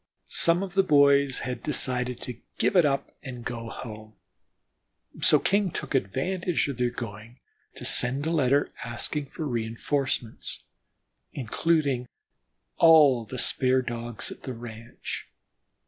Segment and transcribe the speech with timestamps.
[0.29, 4.15] Some of the boys decided to give it up and go home,
[5.21, 7.37] so King took advantage of their going,
[7.75, 10.63] to send a letter, asking for reënforcements
[11.33, 12.07] including
[12.77, 15.27] all the spare Dogs at the ranch.